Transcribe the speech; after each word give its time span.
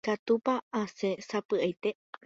Ikatúpa 0.03 0.53
asẽ 0.81 1.11
sapy'aite. 1.27 1.89